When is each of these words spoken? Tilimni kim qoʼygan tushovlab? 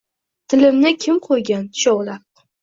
Tilimni 0.53 0.93
kim 1.03 1.19
qoʼygan 1.27 1.69
tushovlab? 1.75 2.25